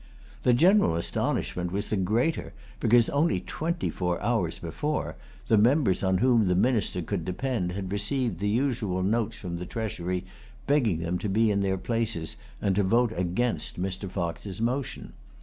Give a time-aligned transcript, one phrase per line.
[0.41, 6.17] The general astonishment was the greater because, only twenty four hours before, the members on
[6.17, 10.25] whom the Minister could depend had received the usual notes from the Treasury,
[10.65, 14.09] begging them to be in their places and to vote against Mr.
[14.09, 15.13] Fox's motion.